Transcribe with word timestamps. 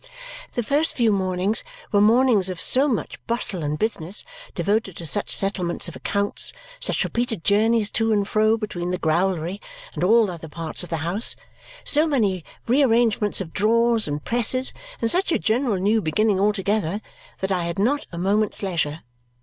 The 0.53 0.63
first 0.63 0.95
few 0.95 1.11
mornings 1.11 1.63
were 1.91 2.01
mornings 2.01 2.49
of 2.49 2.59
so 2.59 2.87
much 2.87 3.23
bustle 3.27 3.61
and 3.61 3.77
business, 3.77 4.25
devoted 4.55 4.97
to 4.97 5.05
such 5.05 5.29
settlements 5.29 5.87
of 5.87 5.95
accounts, 5.95 6.51
such 6.79 7.03
repeated 7.03 7.43
journeys 7.43 7.91
to 7.91 8.11
and 8.11 8.27
fro 8.27 8.57
between 8.57 8.89
the 8.89 8.97
growlery 8.97 9.61
and 9.93 10.03
all 10.03 10.31
other 10.31 10.47
parts 10.49 10.81
of 10.81 10.89
the 10.89 10.97
house, 11.05 11.35
so 11.83 12.07
many 12.07 12.43
rearrangements 12.65 13.41
of 13.41 13.53
drawers 13.53 14.07
and 14.07 14.25
presses, 14.25 14.73
and 15.03 15.11
such 15.11 15.31
a 15.31 15.37
general 15.37 15.77
new 15.77 16.01
beginning 16.01 16.39
altogether, 16.41 17.01
that 17.39 17.51
I 17.51 17.65
had 17.65 17.77
not 17.77 18.07
a 18.11 18.17
moment's 18.17 18.63
leisure. 18.63 19.03